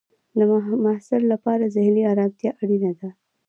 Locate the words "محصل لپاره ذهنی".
0.83-2.03